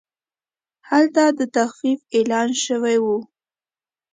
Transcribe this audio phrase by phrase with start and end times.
[0.89, 3.05] هلته د تخفیف اعلان شوی و.